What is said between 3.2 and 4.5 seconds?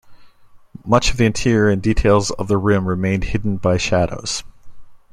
hidden by shadows.